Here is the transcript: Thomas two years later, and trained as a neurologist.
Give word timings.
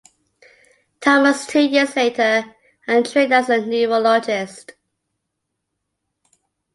Thomas 0.99 1.45
two 1.45 1.59
years 1.59 1.95
later, 1.95 2.55
and 2.87 3.07
trained 3.07 3.31
as 3.31 3.49
a 3.49 3.63
neurologist. 3.63 4.71